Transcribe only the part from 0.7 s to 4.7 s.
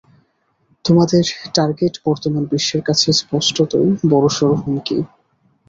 তোমাদের টার্গেট বর্তমান বিশ্বের কাছে স্পষ্টতই বড়োসড়ো